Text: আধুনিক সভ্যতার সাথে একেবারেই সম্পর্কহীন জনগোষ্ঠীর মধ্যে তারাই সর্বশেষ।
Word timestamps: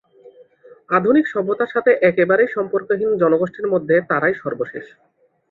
আধুনিক 0.89 1.25
সভ্যতার 1.27 1.71
সাথে 1.73 1.91
একেবারেই 2.09 2.49
সম্পর্কহীন 2.51 3.11
জনগোষ্ঠীর 3.21 3.67
মধ্যে 3.73 3.95
তারাই 4.09 4.35
সর্বশেষ। 4.43 4.85